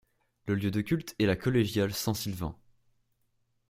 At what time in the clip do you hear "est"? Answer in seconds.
1.19-1.27